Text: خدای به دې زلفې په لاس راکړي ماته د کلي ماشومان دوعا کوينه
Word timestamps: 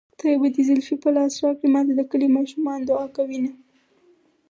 خدای 0.19 0.35
به 0.41 0.47
دې 0.55 0.63
زلفې 0.69 0.95
په 1.03 1.09
لاس 1.15 1.33
راکړي 1.43 1.69
ماته 1.73 1.93
د 1.95 2.01
کلي 2.11 2.27
ماشومان 2.37 2.79
دوعا 2.81 3.07
کوينه 3.15 3.51